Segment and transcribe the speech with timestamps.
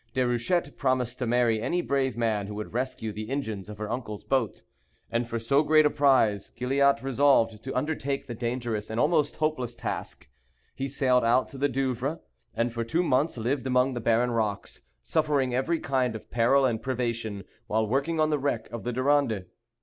[0.15, 4.23] Déruchette promised to marry any brave man who would rescue the engines of her uncle's
[4.23, 4.63] boat;
[5.11, 9.75] and for so great a prize Gilliatt resolved to undertake the dangerous and almost hopeless
[9.75, 10.27] task.
[10.73, 12.17] He sailed out to the Douvres,
[12.55, 16.81] and for two months lived among the barren rocks, suffering every kind of peril and
[16.81, 19.45] privation while working on the wreck of the Durande.